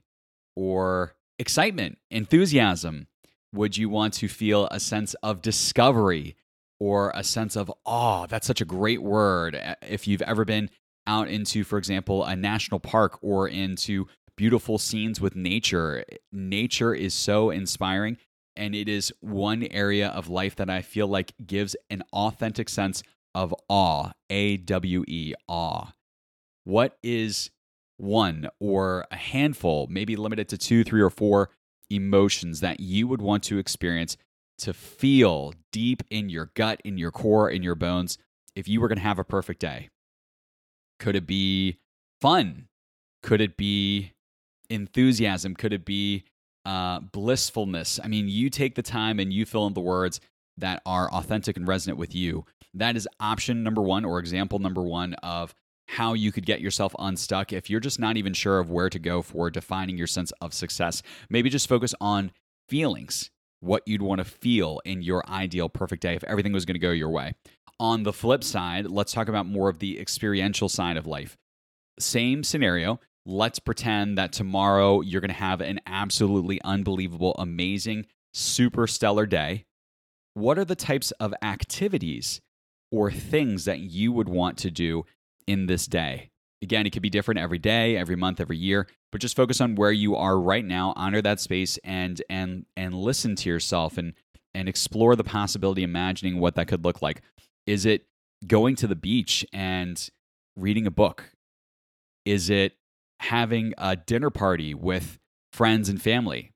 or 0.55 1.15
excitement, 1.39 1.97
enthusiasm? 2.11 3.07
Would 3.55 3.77
you 3.77 3.87
want 3.87 4.13
to 4.15 4.27
feel 4.27 4.67
a 4.69 4.81
sense 4.81 5.13
of 5.23 5.41
discovery 5.41 6.35
or 6.77 7.11
a 7.15 7.23
sense 7.23 7.55
of 7.55 7.71
awe? 7.85 8.27
That's 8.27 8.45
such 8.45 8.59
a 8.59 8.65
great 8.65 9.01
word. 9.01 9.57
If 9.81 10.07
you've 10.07 10.21
ever 10.23 10.43
been 10.43 10.69
out 11.07 11.29
into, 11.29 11.63
for 11.63 11.77
example, 11.77 12.25
a 12.25 12.35
national 12.35 12.81
park 12.81 13.17
or 13.21 13.47
into 13.47 14.07
beautiful 14.35 14.77
scenes 14.77 15.21
with 15.21 15.35
nature. 15.35 16.03
Nature 16.33 16.93
is 16.93 17.13
so 17.13 17.49
inspiring, 17.49 18.17
and 18.57 18.75
it 18.75 18.89
is 18.89 19.13
one 19.21 19.63
area 19.71 20.09
of 20.09 20.27
life 20.27 20.57
that 20.57 20.69
I 20.69 20.81
feel 20.81 21.07
like 21.07 21.33
gives 21.45 21.75
an 21.89 22.03
authentic 22.11 22.67
sense 22.67 23.03
of 23.33 23.55
awe, 23.69 24.11
A 24.29 24.57
W 24.57 25.05
E, 25.07 25.33
awe. 25.47 25.93
What 26.65 26.97
is 27.03 27.51
one 27.97 28.49
or 28.59 29.05
a 29.11 29.15
handful, 29.15 29.87
maybe 29.89 30.17
limited 30.17 30.49
to 30.49 30.57
two, 30.57 30.83
three, 30.83 31.01
or 31.01 31.09
four 31.09 31.49
emotions 31.89 32.59
that 32.59 32.79
you 32.79 33.07
would 33.07 33.21
want 33.21 33.43
to 33.43 33.57
experience 33.57 34.17
to 34.57 34.73
feel 34.73 35.53
deep 35.71 36.03
in 36.09 36.29
your 36.29 36.51
gut, 36.55 36.81
in 36.83 36.97
your 36.97 37.11
core, 37.11 37.49
in 37.49 37.63
your 37.63 37.75
bones 37.75 38.17
if 38.55 38.67
you 38.67 38.79
were 38.79 38.87
going 38.87 38.97
to 38.97 39.03
have 39.03 39.19
a 39.19 39.23
perfect 39.23 39.59
day? 39.59 39.89
Could 40.99 41.15
it 41.15 41.27
be 41.27 41.77
fun? 42.21 42.67
Could 43.21 43.41
it 43.41 43.57
be 43.57 44.13
enthusiasm? 44.69 45.55
Could 45.55 45.73
it 45.73 45.85
be 45.85 46.23
uh, 46.63 47.01
blissfulness? 47.01 47.99
I 48.03 48.07
mean, 48.07 48.29
you 48.29 48.49
take 48.49 48.75
the 48.75 48.81
time 48.81 49.19
and 49.19 49.33
you 49.33 49.45
fill 49.45 49.67
in 49.67 49.73
the 49.73 49.81
words 49.81 50.21
that 50.57 50.81
are 50.85 51.11
authentic 51.11 51.57
and 51.57 51.67
resonant 51.67 51.99
with 51.99 52.15
you. 52.15 52.45
That 52.73 52.95
is 52.95 53.07
option 53.19 53.63
number 53.63 53.81
one 53.81 54.05
or 54.05 54.19
example 54.19 54.59
number 54.59 54.81
one 54.81 55.13
of 55.15 55.53
how 55.87 56.13
you 56.13 56.31
could 56.31 56.45
get 56.45 56.61
yourself 56.61 56.95
unstuck 56.99 57.53
if 57.53 57.69
you're 57.69 57.79
just 57.79 57.99
not 57.99 58.17
even 58.17 58.33
sure 58.33 58.59
of 58.59 58.71
where 58.71 58.89
to 58.89 58.99
go 58.99 59.21
for 59.21 59.49
defining 59.49 59.97
your 59.97 60.07
sense 60.07 60.31
of 60.41 60.53
success. 60.53 61.01
Maybe 61.29 61.49
just 61.49 61.69
focus 61.69 61.93
on 62.01 62.31
feelings, 62.67 63.29
what 63.59 63.83
you'd 63.85 64.01
want 64.01 64.19
to 64.19 64.25
feel 64.25 64.81
in 64.85 65.01
your 65.01 65.27
ideal 65.29 65.69
perfect 65.69 66.01
day 66.01 66.15
if 66.15 66.23
everything 66.23 66.53
was 66.53 66.65
going 66.65 66.75
to 66.75 66.79
go 66.79 66.91
your 66.91 67.09
way. 67.09 67.33
On 67.79 68.03
the 68.03 68.13
flip 68.13 68.43
side, 68.43 68.87
let's 68.87 69.13
talk 69.13 69.27
about 69.27 69.45
more 69.45 69.69
of 69.69 69.79
the 69.79 69.99
experiential 69.99 70.69
side 70.69 70.97
of 70.97 71.05
life. 71.05 71.37
Same 71.99 72.43
scenario 72.43 72.99
let's 73.25 73.59
pretend 73.59 74.17
that 74.17 74.31
tomorrow 74.31 75.01
you're 75.01 75.21
going 75.21 75.29
to 75.29 75.35
have 75.35 75.61
an 75.61 75.79
absolutely 75.87 76.61
unbelievable, 76.63 77.35
amazing, 77.39 78.05
super 78.33 78.87
stellar 78.87 79.25
day. 79.25 79.65
What 80.33 80.59
are 80.59 80.65
the 80.65 80.75
types 80.75 81.11
of 81.11 81.33
activities 81.41 82.41
or 82.91 83.11
things 83.11 83.65
that 83.65 83.79
you 83.79 84.11
would 84.11 84.29
want 84.29 84.57
to 84.59 84.71
do 84.71 85.05
in 85.47 85.65
this 85.65 85.87
day? 85.87 86.29
Again, 86.61 86.85
it 86.85 86.91
could 86.91 87.01
be 87.01 87.09
different 87.09 87.39
every 87.39 87.59
day, 87.59 87.97
every 87.97 88.15
month, 88.15 88.39
every 88.39 88.57
year, 88.57 88.87
but 89.11 89.21
just 89.21 89.35
focus 89.35 89.61
on 89.61 89.75
where 89.75 89.91
you 89.91 90.15
are 90.15 90.39
right 90.39 90.65
now, 90.65 90.93
honor 90.95 91.21
that 91.21 91.39
space 91.39 91.77
and 91.83 92.21
and 92.29 92.65
and 92.75 92.93
listen 92.93 93.35
to 93.37 93.49
yourself 93.49 93.97
and 93.97 94.13
and 94.53 94.69
explore 94.69 95.15
the 95.15 95.23
possibility 95.23 95.83
imagining 95.83 96.39
what 96.39 96.55
that 96.55 96.67
could 96.67 96.83
look 96.83 97.01
like. 97.01 97.21
Is 97.67 97.85
it 97.85 98.07
going 98.47 98.75
to 98.77 98.87
the 98.87 98.95
beach 98.95 99.45
and 99.53 100.09
reading 100.55 100.87
a 100.87 100.91
book? 100.91 101.31
Is 102.25 102.49
it 102.49 102.73
having 103.19 103.73
a 103.77 103.95
dinner 103.95 104.29
party 104.29 104.73
with 104.73 105.19
friends 105.51 105.89
and 105.89 106.01
family? 106.01 106.51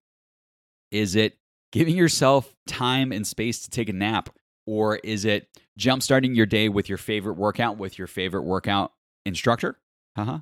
Is 0.92 1.16
it 1.16 1.38
giving 1.72 1.96
yourself 1.96 2.56
time 2.68 3.12
and 3.12 3.28
space 3.28 3.64
to 3.64 3.70
take 3.70 3.90
a 3.90 3.94
nap? 3.94 4.30
Or 4.66 4.98
is 4.98 5.26
it 5.26 5.48
jumpstarting 5.80 6.36
your 6.36 6.46
day 6.46 6.70
with 6.70 6.90
your 6.90 6.98
favorite 6.98 7.36
workout 7.36 7.78
with 7.78 7.98
your 7.98 8.08
favorite 8.08 8.44
workout 8.44 8.92
instructor? 9.26 9.80
Uh-huh. 10.16 10.40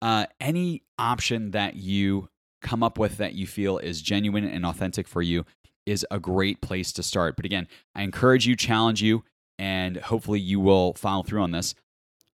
Uh, 0.00 0.26
any 0.40 0.82
option 0.98 1.50
that 1.50 1.76
you 1.76 2.28
come 2.62 2.82
up 2.82 2.98
with 2.98 3.18
that 3.18 3.34
you 3.34 3.46
feel 3.46 3.78
is 3.78 4.00
genuine 4.00 4.44
and 4.44 4.64
authentic 4.64 5.06
for 5.06 5.22
you 5.22 5.44
is 5.86 6.06
a 6.10 6.18
great 6.18 6.60
place 6.60 6.92
to 6.92 7.02
start. 7.02 7.36
But 7.36 7.44
again, 7.44 7.66
I 7.94 8.02
encourage 8.02 8.46
you, 8.46 8.56
challenge 8.56 9.02
you, 9.02 9.24
and 9.58 9.96
hopefully 9.96 10.40
you 10.40 10.60
will 10.60 10.94
follow 10.94 11.22
through 11.22 11.42
on 11.42 11.52
this. 11.52 11.74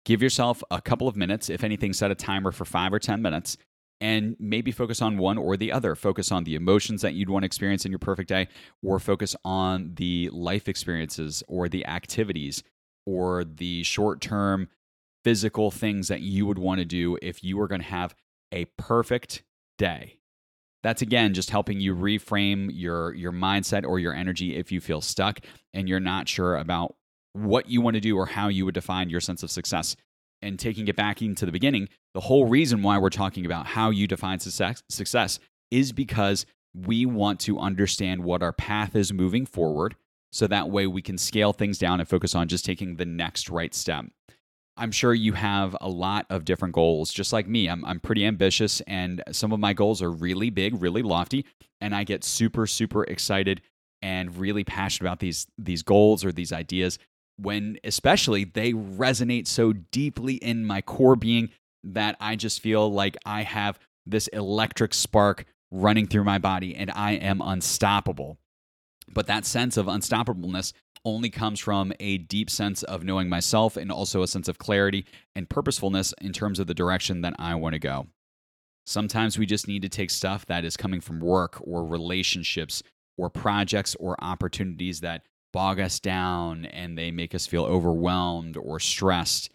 Give 0.05 0.21
yourself 0.21 0.63
a 0.71 0.81
couple 0.81 1.07
of 1.07 1.15
minutes, 1.15 1.49
if 1.49 1.63
anything, 1.63 1.93
set 1.93 2.11
a 2.11 2.15
timer 2.15 2.51
for 2.51 2.65
five 2.65 2.93
or 2.93 2.99
10 2.99 3.21
minutes, 3.21 3.57
and 4.01 4.35
maybe 4.39 4.71
focus 4.71 5.01
on 5.01 5.17
one 5.17 5.37
or 5.37 5.57
the 5.57 5.71
other. 5.71 5.95
Focus 5.95 6.31
on 6.31 6.43
the 6.43 6.55
emotions 6.55 7.01
that 7.01 7.13
you'd 7.13 7.29
want 7.29 7.43
to 7.43 7.47
experience 7.47 7.85
in 7.85 7.91
your 7.91 7.99
perfect 7.99 8.29
day, 8.29 8.47
or 8.83 8.99
focus 8.99 9.35
on 9.43 9.93
the 9.95 10.29
life 10.31 10.67
experiences 10.67 11.43
or 11.47 11.67
the 11.67 11.85
activities 11.85 12.63
or 13.05 13.43
the 13.43 13.83
short 13.83 14.21
term 14.21 14.69
physical 15.23 15.69
things 15.71 16.07
that 16.07 16.21
you 16.21 16.45
would 16.45 16.59
want 16.59 16.79
to 16.79 16.85
do 16.85 17.17
if 17.21 17.43
you 17.43 17.57
were 17.57 17.67
going 17.67 17.81
to 17.81 17.87
have 17.87 18.15
a 18.51 18.65
perfect 18.77 19.43
day. 19.77 20.19
That's 20.81 21.01
again 21.01 21.33
just 21.33 21.49
helping 21.49 21.81
you 21.81 21.93
reframe 21.93 22.69
your 22.71 23.13
your 23.13 23.33
mindset 23.33 23.85
or 23.85 23.99
your 23.99 24.13
energy 24.13 24.55
if 24.55 24.71
you 24.71 24.79
feel 24.79 25.01
stuck 25.01 25.39
and 25.73 25.89
you're 25.89 25.99
not 25.99 26.29
sure 26.29 26.55
about 26.55 26.95
what 27.33 27.69
you 27.69 27.81
want 27.81 27.95
to 27.95 27.99
do 27.99 28.17
or 28.17 28.25
how 28.25 28.47
you 28.47 28.65
would 28.65 28.75
define 28.75 29.09
your 29.09 29.19
sense 29.19 29.43
of 29.43 29.51
success. 29.51 29.95
And 30.41 30.57
taking 30.57 30.87
it 30.87 30.95
back 30.95 31.21
into 31.21 31.45
the 31.45 31.51
beginning, 31.51 31.89
the 32.13 32.21
whole 32.21 32.45
reason 32.45 32.81
why 32.81 32.97
we're 32.97 33.09
talking 33.09 33.45
about 33.45 33.65
how 33.65 33.89
you 33.89 34.07
define 34.07 34.39
success, 34.39 34.81
success 34.89 35.39
is 35.69 35.91
because 35.91 36.45
we 36.73 37.05
want 37.05 37.39
to 37.41 37.59
understand 37.59 38.23
what 38.23 38.41
our 38.41 38.53
path 38.53 38.95
is 38.95 39.11
moving 39.11 39.45
forward 39.45 39.95
so 40.31 40.47
that 40.47 40.69
way 40.69 40.87
we 40.87 41.01
can 41.01 41.17
scale 41.17 41.53
things 41.53 41.77
down 41.77 41.99
and 41.99 42.07
focus 42.07 42.35
on 42.35 42.47
just 42.47 42.63
taking 42.63 42.95
the 42.95 43.05
next 43.05 43.49
right 43.49 43.73
step. 43.73 44.05
I'm 44.77 44.91
sure 44.91 45.13
you 45.13 45.33
have 45.33 45.75
a 45.81 45.89
lot 45.89 46.25
of 46.29 46.45
different 46.45 46.73
goals, 46.73 47.11
just 47.11 47.33
like 47.33 47.47
me. 47.47 47.67
I'm, 47.67 47.83
I'm 47.83 47.99
pretty 47.99 48.25
ambitious, 48.25 48.79
and 48.81 49.21
some 49.31 49.51
of 49.51 49.59
my 49.59 49.73
goals 49.73 50.01
are 50.01 50.11
really 50.11 50.49
big, 50.49 50.81
really 50.81 51.01
lofty, 51.01 51.45
and 51.81 51.93
I 51.93 52.05
get 52.05 52.23
super, 52.23 52.65
super 52.65 53.03
excited 53.03 53.61
and 54.01 54.37
really 54.37 54.63
passionate 54.63 55.09
about 55.09 55.19
these 55.19 55.47
these 55.57 55.83
goals 55.83 56.23
or 56.23 56.31
these 56.31 56.53
ideas 56.53 56.97
when 57.41 57.77
especially 57.83 58.43
they 58.43 58.73
resonate 58.73 59.47
so 59.47 59.73
deeply 59.73 60.35
in 60.35 60.65
my 60.65 60.81
core 60.81 61.15
being 61.15 61.49
that 61.83 62.15
I 62.19 62.35
just 62.35 62.61
feel 62.61 62.91
like 62.91 63.17
I 63.25 63.43
have 63.43 63.79
this 64.05 64.27
electric 64.29 64.93
spark 64.93 65.45
running 65.71 66.07
through 66.07 66.23
my 66.23 66.37
body 66.37 66.75
and 66.75 66.91
I 66.91 67.13
am 67.13 67.41
unstoppable. 67.41 68.37
But 69.11 69.27
that 69.27 69.45
sense 69.45 69.77
of 69.77 69.85
unstoppableness 69.85 70.73
only 71.05 71.29
comes 71.29 71.59
from 71.59 71.93
a 71.99 72.17
deep 72.17 72.49
sense 72.49 72.83
of 72.83 73.03
knowing 73.03 73.29
myself 73.29 73.77
and 73.77 73.91
also 73.91 74.21
a 74.21 74.27
sense 74.27 74.47
of 74.47 74.57
clarity 74.57 75.05
and 75.35 75.49
purposefulness 75.49 76.13
in 76.21 76.33
terms 76.33 76.59
of 76.59 76.67
the 76.67 76.73
direction 76.73 77.21
that 77.21 77.35
I 77.39 77.55
want 77.55 77.73
to 77.73 77.79
go. 77.79 78.07
Sometimes 78.85 79.37
we 79.37 79.45
just 79.45 79.67
need 79.67 79.81
to 79.83 79.89
take 79.89 80.09
stuff 80.09 80.45
that 80.47 80.65
is 80.65 80.75
coming 80.75 80.99
from 80.99 81.19
work 81.19 81.61
or 81.61 81.85
relationships 81.85 82.83
or 83.17 83.29
projects 83.29 83.95
or 83.99 84.21
opportunities 84.23 85.01
that 85.01 85.23
bog 85.51 85.79
us 85.79 85.99
down 85.99 86.65
and 86.65 86.97
they 86.97 87.11
make 87.11 87.33
us 87.33 87.47
feel 87.47 87.63
overwhelmed 87.63 88.57
or 88.57 88.79
stressed 88.79 89.51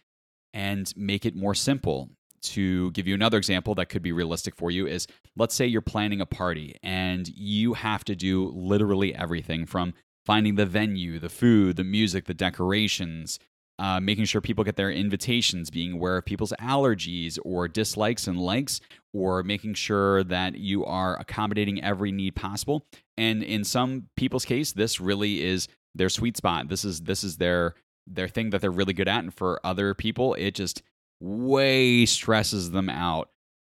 and 0.52 0.92
make 0.96 1.24
it 1.26 1.36
more 1.36 1.54
simple. 1.54 2.10
To 2.42 2.90
give 2.90 3.06
you 3.06 3.14
another 3.14 3.38
example 3.38 3.74
that 3.76 3.88
could 3.88 4.02
be 4.02 4.12
realistic 4.12 4.54
for 4.54 4.70
you 4.70 4.86
is 4.86 5.06
let's 5.34 5.54
say 5.54 5.66
you're 5.66 5.80
planning 5.80 6.20
a 6.20 6.26
party 6.26 6.76
and 6.82 7.26
you 7.26 7.72
have 7.72 8.04
to 8.04 8.14
do 8.14 8.50
literally 8.54 9.14
everything 9.14 9.64
from 9.64 9.94
finding 10.26 10.56
the 10.56 10.66
venue, 10.66 11.18
the 11.18 11.30
food, 11.30 11.76
the 11.76 11.84
music, 11.84 12.26
the 12.26 12.34
decorations, 12.34 13.38
uh, 13.78 13.98
making 14.00 14.24
sure 14.24 14.40
people 14.40 14.64
get 14.64 14.76
their 14.76 14.90
invitations, 14.90 15.70
being 15.70 15.92
aware 15.92 16.16
of 16.16 16.24
people's 16.24 16.52
allergies 16.60 17.38
or 17.44 17.66
dislikes 17.66 18.26
and 18.26 18.38
likes, 18.38 18.80
or 19.12 19.42
making 19.42 19.74
sure 19.74 20.22
that 20.24 20.56
you 20.56 20.84
are 20.84 21.18
accommodating 21.18 21.82
every 21.82 22.12
need 22.12 22.36
possible. 22.36 22.86
And 23.16 23.42
in 23.42 23.64
some 23.64 24.08
people's 24.16 24.44
case, 24.44 24.72
this 24.72 25.00
really 25.00 25.42
is 25.42 25.68
their 25.94 26.08
sweet 26.08 26.36
spot. 26.36 26.68
This 26.68 26.84
is 26.84 27.02
this 27.02 27.24
is 27.24 27.36
their 27.36 27.74
their 28.06 28.28
thing 28.28 28.50
that 28.50 28.60
they're 28.60 28.70
really 28.70 28.92
good 28.92 29.08
at. 29.08 29.24
And 29.24 29.34
for 29.34 29.60
other 29.64 29.94
people, 29.94 30.34
it 30.34 30.54
just 30.54 30.82
way 31.20 32.04
stresses 32.06 32.70
them 32.70 32.90
out. 32.90 33.30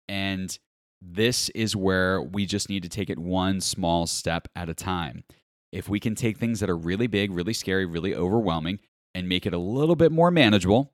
And 0.07 0.57
this 1.01 1.49
is 1.49 1.75
where 1.75 2.21
we 2.21 2.45
just 2.45 2.69
need 2.69 2.83
to 2.83 2.89
take 2.89 3.09
it 3.09 3.19
one 3.19 3.59
small 3.59 4.05
step 4.07 4.47
at 4.55 4.69
a 4.69 4.73
time 4.73 5.23
if 5.71 5.87
we 5.87 5.99
can 5.99 6.15
take 6.15 6.37
things 6.37 6.59
that 6.59 6.69
are 6.69 6.77
really 6.77 7.07
big, 7.07 7.31
really 7.31 7.53
scary, 7.53 7.85
really 7.85 8.13
overwhelming, 8.13 8.79
and 9.15 9.27
make 9.27 9.45
it 9.45 9.53
a 9.53 9.57
little 9.57 9.95
bit 9.95 10.11
more 10.11 10.31
manageable, 10.31 10.93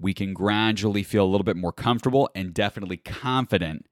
we 0.00 0.14
can 0.14 0.34
gradually 0.34 1.02
feel 1.02 1.24
a 1.24 1.28
little 1.28 1.44
bit 1.44 1.56
more 1.56 1.72
comfortable 1.72 2.28
and 2.34 2.54
definitely 2.54 2.96
confident 2.96 3.86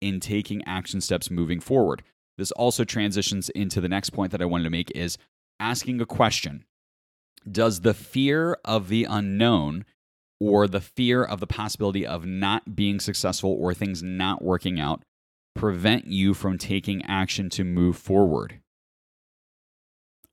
in 0.00 0.20
taking 0.20 0.62
action 0.64 1.00
steps 1.00 1.30
moving 1.30 1.60
forward. 1.60 2.02
This 2.36 2.52
also 2.52 2.84
transitions 2.84 3.48
into 3.50 3.80
the 3.80 3.88
next 3.88 4.10
point 4.10 4.30
that 4.32 4.42
I 4.42 4.46
wanted 4.46 4.64
to 4.64 4.70
make 4.70 4.92
is 4.94 5.18
asking 5.60 6.00
a 6.00 6.06
question. 6.06 6.64
Does 7.50 7.80
the 7.80 7.94
fear 7.94 8.58
of 8.64 8.88
the 8.88 9.04
unknown 9.04 9.84
or 10.40 10.68
the 10.68 10.80
fear 10.80 11.22
of 11.24 11.40
the 11.40 11.46
possibility 11.46 12.06
of 12.06 12.24
not 12.24 12.76
being 12.76 13.00
successful 13.00 13.56
or 13.58 13.74
things 13.74 14.02
not 14.02 14.42
working 14.42 14.78
out 14.78 15.02
prevent 15.54 16.06
you 16.06 16.34
from 16.34 16.58
taking 16.58 17.04
action 17.04 17.50
to 17.50 17.64
move 17.64 17.96
forward? 17.96 18.60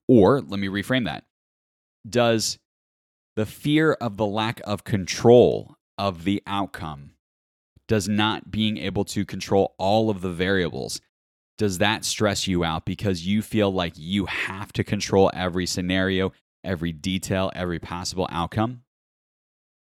Or 0.08 0.40
let 0.40 0.60
me 0.60 0.68
reframe 0.68 1.04
that. 1.06 1.24
Does 2.08 2.58
the 3.34 3.46
fear 3.46 3.92
of 3.94 4.16
the 4.16 4.26
lack 4.26 4.60
of 4.64 4.84
control 4.84 5.76
of 5.98 6.24
the 6.24 6.42
outcome, 6.46 7.12
does 7.88 8.08
not 8.08 8.50
being 8.50 8.78
able 8.78 9.04
to 9.04 9.24
control 9.24 9.74
all 9.78 10.10
of 10.10 10.20
the 10.20 10.30
variables, 10.30 11.00
does 11.58 11.78
that 11.78 12.04
stress 12.04 12.46
you 12.46 12.64
out 12.64 12.84
because 12.84 13.26
you 13.26 13.42
feel 13.42 13.72
like 13.72 13.94
you 13.96 14.26
have 14.26 14.72
to 14.74 14.84
control 14.84 15.30
every 15.32 15.66
scenario, 15.66 16.32
every 16.62 16.92
detail, 16.92 17.50
every 17.54 17.78
possible 17.78 18.28
outcome? 18.30 18.82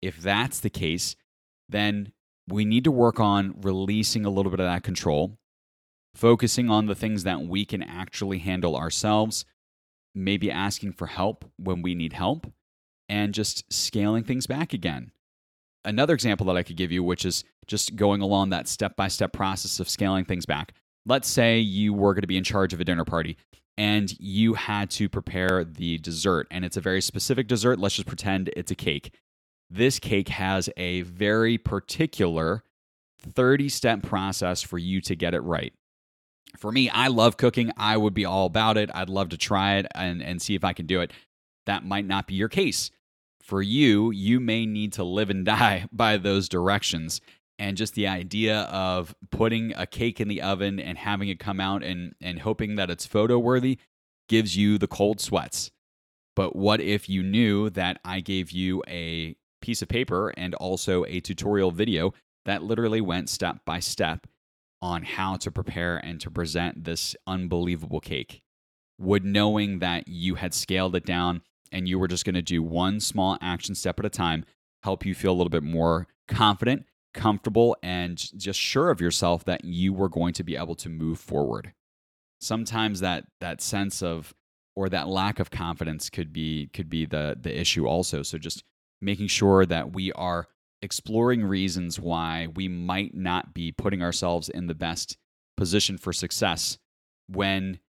If 0.02 0.18
that's 0.18 0.60
the 0.60 0.70
case, 0.70 1.16
then 1.70 2.12
we 2.48 2.66
need 2.66 2.84
to 2.84 2.92
work 2.92 3.20
on 3.20 3.56
releasing 3.62 4.26
a 4.26 4.30
little 4.30 4.52
bit 4.52 4.60
of 4.60 4.66
that 4.66 4.84
control, 4.84 5.38
focusing 6.14 6.70
on 6.70 6.88
the 6.88 6.96
things 6.96 7.24
that 7.24 7.42
we 7.42 7.66
can 7.66 7.82
actually 7.82 8.40
handle 8.40 8.76
ourselves, 8.76 9.46
maybe 10.14 10.52
asking 10.52 10.94
for 10.94 11.08
help 11.08 11.46
when 11.58 11.82
we 11.82 11.96
need 11.96 12.14
help, 12.14 12.52
and 13.08 13.34
just 13.34 13.72
scaling 13.72 14.24
things 14.24 14.48
back 14.48 14.74
again. 14.74 15.12
Another 15.86 16.14
example 16.14 16.46
that 16.48 16.58
I 16.58 16.64
could 16.64 16.78
give 16.78 16.92
you, 16.92 17.04
which 17.04 17.26
is 17.26 17.44
just 17.66 17.96
going 17.96 18.22
along 18.22 18.50
that 18.50 18.68
step 18.68 18.96
by 18.96 19.08
step 19.08 19.34
process 19.34 19.80
of 19.80 19.90
scaling 19.90 20.26
things 20.26 20.46
back. 20.46 20.74
Let's 21.06 21.28
say 21.28 21.60
you 21.60 21.94
were 21.94 22.14
going 22.14 22.22
to 22.22 22.28
be 22.28 22.38
in 22.38 22.44
charge 22.44 22.74
of 22.74 22.80
a 22.80 22.86
dinner 22.86 23.06
party 23.06 23.38
and 23.78 24.14
you 24.20 24.54
had 24.54 24.92
to 24.92 25.10
prepare 25.10 25.64
the 25.64 25.98
dessert, 25.98 26.46
and 26.52 26.66
it's 26.66 26.78
a 26.78 26.82
very 26.82 27.02
specific 27.02 27.48
dessert. 27.48 27.80
Let's 27.80 27.96
just 27.96 28.08
pretend 28.08 28.52
it's 28.56 28.70
a 28.70 28.76
cake. 28.76 29.16
This 29.70 29.98
cake 29.98 30.28
has 30.28 30.70
a 30.76 31.02
very 31.02 31.58
particular 31.58 32.64
30 33.20 33.70
step 33.70 34.04
process 34.04 34.62
for 34.62 34.78
you 34.78 35.00
to 35.02 35.16
get 35.16 35.34
it 35.34 35.40
right 35.40 35.74
for 36.58 36.72
me, 36.72 36.90
I 36.90 37.08
love 37.08 37.38
cooking. 37.38 37.72
I 37.78 37.98
would 37.98 38.14
be 38.14 38.26
all 38.26 38.46
about 38.46 38.78
it. 38.78 38.90
I'd 38.94 39.10
love 39.10 39.30
to 39.30 39.38
try 39.38 39.76
it 39.76 39.88
and, 39.96 40.22
and 40.22 40.42
see 40.42 40.56
if 40.56 40.64
I 40.64 40.74
can 40.74 40.86
do 40.86 41.02
it. 41.02 41.12
That 41.66 41.86
might 41.86 42.06
not 42.06 42.28
be 42.28 42.36
your 42.36 42.50
case. 42.50 42.92
For 43.42 43.62
you, 43.62 44.12
you 44.12 44.40
may 44.40 44.66
need 44.66 44.94
to 44.94 45.04
live 45.04 45.30
and 45.30 45.46
die 45.46 45.88
by 45.92 46.18
those 46.18 46.50
directions. 46.50 47.22
And 47.62 47.78
just 47.78 47.94
the 47.94 48.08
idea 48.08 48.62
of 48.62 49.14
putting 49.30 49.72
a 49.76 49.86
cake 49.86 50.20
in 50.20 50.28
the 50.28 50.42
oven 50.42 50.80
and 50.80 50.98
having 50.98 51.30
it 51.30 51.38
come 51.38 51.60
out 51.60 51.84
and, 51.84 52.16
and 52.20 52.40
hoping 52.40 52.76
that 52.76 52.90
it's 52.90 53.06
photo 53.06 53.38
worthy 53.38 53.78
gives 54.28 54.58
you 54.58 54.80
the 54.80 54.88
cold 54.88 55.22
sweats. 55.22 55.70
But 56.36 56.56
what 56.56 56.82
if 56.82 57.08
you 57.08 57.22
knew 57.22 57.70
that 57.70 58.00
I 58.04 58.22
gave 58.22 58.50
you 58.50 58.82
a 58.88 59.36
piece 59.62 59.84
of 59.84 59.90
paper 59.90 60.34
and 60.36 60.56
also 60.56 61.06
a 61.06 61.20
tutorial 61.20 61.70
video 61.70 62.14
that 62.46 62.64
literally 62.64 63.02
went 63.02 63.30
step 63.30 63.60
by 63.64 63.80
step 63.80 64.26
on 64.82 65.04
how 65.04 65.36
to 65.36 65.52
prepare 65.52 65.98
and 65.98 66.20
to 66.22 66.32
present 66.32 66.84
this 66.84 67.16
unbelievable 67.28 68.00
cake. 68.00 68.42
Would 68.98 69.24
knowing 69.24 69.80
that 69.80 70.08
you 70.08 70.36
had 70.36 70.56
scaled 70.56 70.96
it 70.96 71.06
down 71.06 71.44
and 71.72 71.88
you 71.88 72.00
were 72.00 72.08
just 72.08 72.26
going 72.26 72.36
to 72.36 72.42
do 72.42 72.64
one 72.64 73.00
small 73.00 73.38
action 73.40 73.76
step 73.76 74.00
at 74.00 74.06
a 74.06 74.10
time 74.10 74.46
help 74.84 75.06
you 75.06 75.14
feel 75.14 75.32
a 75.32 75.38
little 75.38 75.52
bit 75.52 75.62
more 75.62 76.08
confident, 76.28 76.86
comfortable, 77.14 77.76
and 77.82 78.18
just 78.38 78.60
sure 78.60 78.90
of 78.90 79.02
yourself 79.02 79.44
that 79.46 79.66
you 79.66 79.94
were 79.94 80.10
going 80.10 80.34
to 80.34 80.44
be 80.44 80.56
able 80.56 80.76
to 80.76 80.90
move 80.90 81.20
forward? 81.20 81.74
Sometimes 82.40 83.00
that 83.02 83.26
that 83.40 83.62
sense 83.62 84.02
of 84.02 84.34
or 84.76 84.90
that 84.90 85.08
lack 85.08 85.40
of 85.40 85.52
confidence 85.52 86.10
could 86.10 86.32
be 86.34 86.68
could 86.74 86.90
be 86.90 87.06
the 87.06 87.38
the 87.40 87.58
issue 87.60 87.86
also. 87.86 88.24
So 88.24 88.38
just 88.38 88.64
making 89.02 89.28
sure 89.28 89.66
that 89.66 89.94
we 89.94 90.12
are 90.14 90.48
exploring 90.82 91.44
reasons 91.44 92.00
why 92.00 92.48
we 92.56 92.68
might 92.68 93.14
not 93.14 93.54
be 93.54 93.72
putting 93.72 94.02
ourselves 94.02 94.50
in 94.50 94.68
the 94.68 94.76
best 94.76 95.18
position 95.58 95.98
for 95.98 96.12
success 96.12 96.78
when 97.28 97.80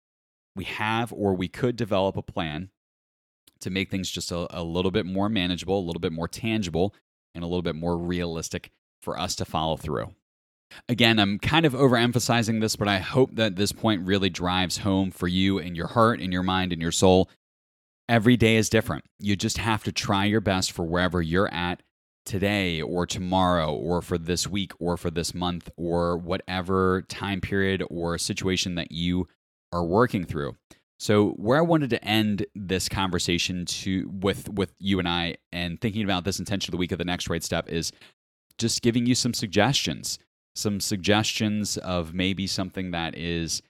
we 0.54 0.64
have 0.64 1.12
or 1.12 1.34
we 1.34 1.48
could 1.48 1.76
develop 1.76 2.16
a 2.16 2.22
plan 2.22 2.70
to 3.60 3.70
make 3.70 3.90
things 3.90 4.10
just 4.10 4.30
a, 4.30 4.46
a, 4.50 4.62
little 4.62 4.90
bit 4.90 5.06
more 5.06 5.28
manageable, 5.28 5.78
a 5.78 5.86
little 5.86 6.00
bit 6.00 6.12
more 6.12 6.28
tangible, 6.28 6.94
and 7.34 7.42
a 7.44 7.46
little 7.46 7.62
bit 7.62 7.76
more 7.76 7.96
realistic 7.96 8.70
for 9.02 9.18
us 9.18 9.34
to 9.36 9.44
follow 9.44 9.76
through. 9.76 10.14
Again, 10.88 11.18
I'm 11.18 11.38
kind 11.38 11.66
of 11.66 11.74
overemphasizing 11.74 12.60
this, 12.60 12.76
but 12.76 12.88
I 12.88 12.98
hope 12.98 13.34
that 13.34 13.56
this 13.56 13.72
point 13.72 14.06
really 14.06 14.30
drives 14.30 14.78
home 14.78 15.10
for 15.10 15.28
you 15.28 15.58
in 15.58 15.74
your 15.74 15.88
heart, 15.88 16.20
in 16.20 16.32
your 16.32 16.42
mind, 16.42 16.72
in 16.72 16.80
your 16.80 16.92
soul. 16.92 17.28
Every 18.08 18.36
day 18.36 18.56
is 18.56 18.70
different. 18.70 19.04
You 19.18 19.36
just 19.36 19.58
have 19.58 19.84
to 19.84 19.92
try 19.92 20.24
your 20.24 20.40
best 20.40 20.72
for 20.72 20.84
wherever 20.84 21.20
you're 21.20 21.52
at 21.52 21.82
today 22.24 22.80
or 22.80 23.06
tomorrow 23.06 23.74
or 23.74 24.00
for 24.00 24.16
this 24.16 24.46
week 24.46 24.72
or 24.78 24.96
for 24.96 25.10
this 25.10 25.34
month 25.34 25.68
or 25.76 26.16
whatever 26.16 27.02
time 27.08 27.40
period 27.40 27.82
or 27.90 28.16
situation 28.18 28.76
that 28.76 28.92
you 28.92 29.28
are 29.72 29.84
working 29.84 30.24
through. 30.24 30.56
So 30.98 31.30
where 31.30 31.58
I 31.58 31.62
wanted 31.62 31.90
to 31.90 32.04
end 32.04 32.46
this 32.54 32.88
conversation 32.88 33.64
to 33.66 34.08
with 34.12 34.48
with 34.50 34.72
you 34.78 35.00
and 35.00 35.08
I 35.08 35.36
and 35.50 35.80
thinking 35.80 36.04
about 36.04 36.24
this 36.24 36.38
intention 36.38 36.70
of 36.70 36.72
the 36.72 36.78
week 36.78 36.92
of 36.92 36.98
the 36.98 37.04
next 37.04 37.28
right 37.28 37.42
step 37.42 37.68
is 37.68 37.90
just 38.62 38.80
giving 38.80 39.04
you 39.04 39.14
some 39.14 39.34
suggestions. 39.34 40.18
Some 40.54 40.80
suggestions 40.80 41.76
of 41.76 42.14
maybe 42.14 42.46
something 42.46 42.92
that 42.92 43.14
is 43.14 43.62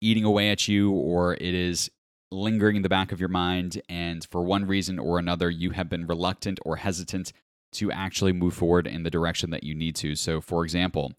eating 0.00 0.24
away 0.24 0.50
at 0.50 0.68
you 0.68 0.92
or 0.92 1.34
it 1.34 1.42
is 1.54 1.90
lingering 2.30 2.76
in 2.76 2.82
the 2.82 2.88
back 2.88 3.10
of 3.10 3.18
your 3.18 3.28
mind 3.28 3.82
and 3.88 4.24
for 4.30 4.42
one 4.42 4.64
reason 4.64 4.98
or 4.98 5.18
another 5.18 5.50
you 5.50 5.70
have 5.70 5.88
been 5.88 6.06
reluctant 6.06 6.60
or 6.64 6.76
hesitant 6.76 7.32
to 7.72 7.90
actually 7.90 8.32
move 8.32 8.54
forward 8.54 8.86
in 8.86 9.02
the 9.02 9.10
direction 9.10 9.50
that 9.50 9.64
you 9.64 9.74
need 9.74 9.96
to. 9.96 10.14
So 10.14 10.40
for 10.40 10.64
example, 10.64 11.12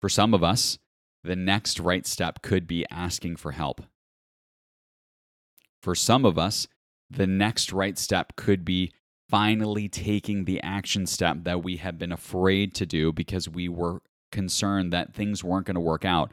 for 0.00 0.08
some 0.08 0.32
of 0.32 0.44
us, 0.44 0.78
the 1.24 1.36
next 1.36 1.80
right 1.80 2.06
step 2.06 2.40
could 2.42 2.68
be 2.68 2.86
asking 2.90 3.36
for 3.36 3.52
help 3.52 3.82
for 5.82 5.94
some 5.94 6.24
of 6.24 6.38
us, 6.38 6.66
the 7.10 7.26
next 7.26 7.72
right 7.72 7.98
step 7.98 8.36
could 8.36 8.64
be 8.64 8.92
finally 9.28 9.88
taking 9.88 10.44
the 10.44 10.60
action 10.62 11.06
step 11.06 11.38
that 11.42 11.62
we 11.62 11.76
have 11.76 11.98
been 11.98 12.12
afraid 12.12 12.74
to 12.74 12.86
do 12.86 13.12
because 13.12 13.48
we 13.48 13.68
were 13.68 14.00
concerned 14.32 14.92
that 14.92 15.14
things 15.14 15.44
weren't 15.44 15.66
going 15.66 15.74
to 15.74 15.80
work 15.80 16.04
out 16.04 16.32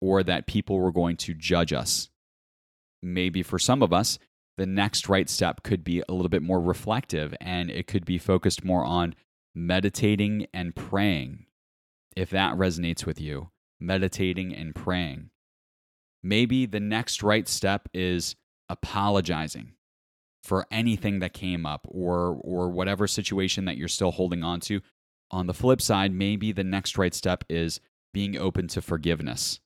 or 0.00 0.22
that 0.22 0.46
people 0.46 0.78
were 0.78 0.92
going 0.92 1.16
to 1.16 1.34
judge 1.34 1.72
us. 1.72 2.08
Maybe 3.02 3.42
for 3.42 3.58
some 3.58 3.82
of 3.82 3.92
us, 3.92 4.18
the 4.58 4.66
next 4.66 5.08
right 5.08 5.28
step 5.28 5.62
could 5.62 5.84
be 5.84 6.02
a 6.08 6.12
little 6.12 6.28
bit 6.28 6.42
more 6.42 6.60
reflective 6.60 7.34
and 7.40 7.70
it 7.70 7.86
could 7.86 8.04
be 8.04 8.18
focused 8.18 8.64
more 8.64 8.84
on 8.84 9.14
meditating 9.54 10.46
and 10.52 10.74
praying. 10.74 11.46
If 12.16 12.30
that 12.30 12.54
resonates 12.54 13.06
with 13.06 13.20
you, 13.20 13.50
meditating 13.80 14.54
and 14.54 14.74
praying. 14.74 15.30
Maybe 16.22 16.66
the 16.66 16.80
next 16.80 17.22
right 17.22 17.48
step 17.48 17.88
is 17.94 18.36
apologizing 18.68 19.72
for 20.42 20.66
anything 20.70 21.20
that 21.20 21.32
came 21.32 21.64
up 21.64 21.86
or 21.88 22.38
or 22.42 22.68
whatever 22.68 23.06
situation 23.06 23.64
that 23.64 23.76
you're 23.76 23.88
still 23.88 24.12
holding 24.12 24.42
on 24.42 24.60
to. 24.60 24.80
On 25.30 25.46
the 25.46 25.54
flip 25.54 25.80
side, 25.80 26.12
maybe 26.12 26.52
the 26.52 26.64
next 26.64 26.98
right 26.98 27.14
step 27.14 27.44
is 27.48 27.80
being 28.12 28.36
open 28.36 28.68
to 28.68 28.82
forgiveness. 28.82 29.60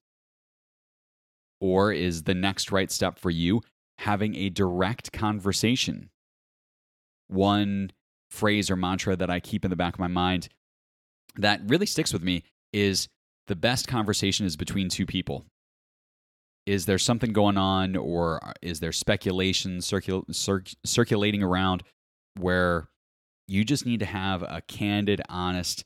Or 1.60 1.92
is 1.92 2.24
the 2.24 2.34
next 2.34 2.70
right 2.70 2.90
step 2.90 3.18
for 3.18 3.30
you 3.30 3.62
having 3.98 4.36
a 4.36 4.50
direct 4.50 5.12
conversation? 5.12 6.10
One 7.28 7.90
phrase 8.30 8.70
or 8.70 8.76
mantra 8.76 9.16
that 9.16 9.30
I 9.30 9.40
keep 9.40 9.64
in 9.64 9.70
the 9.70 9.76
back 9.76 9.94
of 9.94 10.00
my 10.00 10.06
mind 10.06 10.48
that 11.36 11.60
really 11.66 11.86
sticks 11.86 12.12
with 12.12 12.22
me 12.22 12.44
is 12.72 13.08
the 13.46 13.56
best 13.56 13.88
conversation 13.88 14.46
is 14.46 14.56
between 14.56 14.88
two 14.88 15.06
people 15.06 15.44
is 16.66 16.86
there 16.86 16.98
something 16.98 17.32
going 17.32 17.56
on 17.56 17.96
or 17.96 18.44
uh, 18.44 18.52
is 18.60 18.80
there 18.80 18.92
speculation 18.92 19.78
circul- 19.78 20.34
cir- 20.34 20.64
circulating 20.84 21.42
around 21.42 21.84
where 22.36 22.88
you 23.46 23.64
just 23.64 23.86
need 23.86 24.00
to 24.00 24.06
have 24.06 24.42
a 24.42 24.62
candid, 24.66 25.22
honest, 25.28 25.84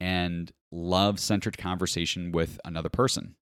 and 0.00 0.52
love 0.72 1.20
centered 1.20 1.56
conversation 1.56 2.32
with 2.32 2.58
another 2.64 2.88
person? 2.88 3.36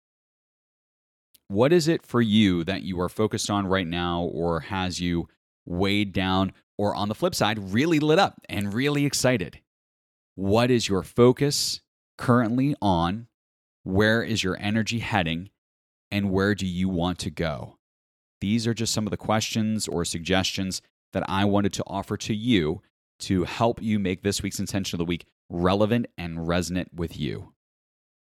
What 1.46 1.72
is 1.72 1.86
it 1.86 2.04
for 2.04 2.20
you 2.20 2.64
that 2.64 2.82
you 2.82 3.00
are 3.00 3.08
focused 3.08 3.48
on 3.48 3.66
right 3.66 3.86
now 3.86 4.22
or 4.22 4.60
has 4.60 5.00
you 5.00 5.28
weighed 5.64 6.12
down 6.12 6.52
or 6.76 6.94
on 6.94 7.08
the 7.08 7.14
flip 7.14 7.34
side, 7.34 7.72
really 7.72 8.00
lit 8.00 8.18
up 8.18 8.40
and 8.48 8.74
really 8.74 9.06
excited? 9.06 9.60
What 10.34 10.70
is 10.70 10.88
your 10.88 11.02
focus 11.02 11.80
currently 12.18 12.74
on? 12.82 13.28
Where 13.84 14.22
is 14.22 14.42
your 14.42 14.56
energy 14.58 15.00
heading? 15.00 15.50
And 16.12 16.30
where 16.30 16.54
do 16.54 16.66
you 16.66 16.88
want 16.88 17.18
to 17.20 17.30
go? 17.30 17.78
These 18.40 18.66
are 18.66 18.74
just 18.74 18.92
some 18.92 19.06
of 19.06 19.10
the 19.10 19.16
questions 19.16 19.88
or 19.88 20.04
suggestions 20.04 20.82
that 21.12 21.24
I 21.28 21.44
wanted 21.46 21.72
to 21.74 21.84
offer 21.86 22.16
to 22.18 22.34
you 22.34 22.82
to 23.20 23.44
help 23.44 23.80
you 23.80 23.98
make 23.98 24.22
this 24.22 24.42
week's 24.42 24.60
intention 24.60 24.96
of 24.96 24.98
the 24.98 25.08
week 25.08 25.24
relevant 25.48 26.06
and 26.18 26.46
resonant 26.46 26.90
with 26.94 27.18
you. 27.18 27.52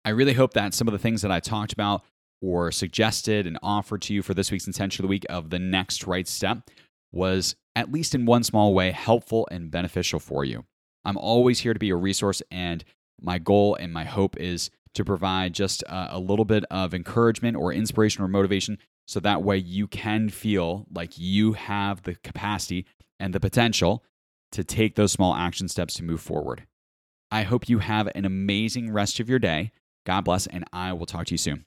I 0.04 0.10
really 0.10 0.34
hope 0.34 0.54
that 0.54 0.74
some 0.74 0.86
of 0.86 0.92
the 0.92 0.98
things 0.98 1.22
that 1.22 1.32
I 1.32 1.40
talked 1.40 1.72
about 1.72 2.02
or 2.40 2.70
suggested 2.70 3.46
and 3.46 3.58
offered 3.62 4.02
to 4.02 4.14
you 4.14 4.22
for 4.22 4.34
this 4.34 4.50
week's 4.50 4.66
intention 4.66 5.02
of 5.02 5.08
the 5.08 5.10
week 5.10 5.26
of 5.28 5.50
the 5.50 5.58
next 5.58 6.06
right 6.06 6.26
step 6.26 6.70
was, 7.12 7.56
at 7.74 7.92
least 7.92 8.14
in 8.14 8.26
one 8.26 8.42
small 8.42 8.74
way, 8.74 8.90
helpful 8.90 9.48
and 9.50 9.70
beneficial 9.70 10.20
for 10.20 10.44
you. 10.44 10.64
I'm 11.04 11.16
always 11.16 11.60
here 11.60 11.72
to 11.72 11.80
be 11.80 11.90
a 11.90 11.96
resource, 11.96 12.42
and 12.50 12.84
my 13.20 13.38
goal 13.38 13.76
and 13.76 13.92
my 13.92 14.04
hope 14.04 14.36
is 14.38 14.70
to 14.94 15.04
provide 15.04 15.54
just 15.54 15.82
a, 15.84 16.16
a 16.16 16.18
little 16.18 16.44
bit 16.44 16.64
of 16.70 16.94
encouragement 16.94 17.56
or 17.56 17.72
inspiration 17.72 18.22
or 18.22 18.28
motivation 18.28 18.78
so 19.06 19.20
that 19.20 19.42
way 19.42 19.56
you 19.56 19.86
can 19.86 20.28
feel 20.28 20.86
like 20.92 21.18
you 21.18 21.52
have 21.54 22.02
the 22.02 22.14
capacity 22.16 22.86
and 23.18 23.34
the 23.34 23.40
potential 23.40 24.04
to 24.52 24.62
take 24.62 24.94
those 24.94 25.12
small 25.12 25.34
action 25.34 25.68
steps 25.68 25.94
to 25.94 26.04
move 26.04 26.20
forward. 26.20 26.66
I 27.30 27.42
hope 27.42 27.68
you 27.68 27.78
have 27.78 28.08
an 28.14 28.24
amazing 28.24 28.92
rest 28.92 29.18
of 29.18 29.28
your 29.28 29.38
day. 29.38 29.72
God 30.04 30.22
bless, 30.22 30.46
and 30.46 30.64
I 30.72 30.92
will 30.92 31.06
talk 31.06 31.26
to 31.26 31.34
you 31.34 31.38
soon. 31.38 31.64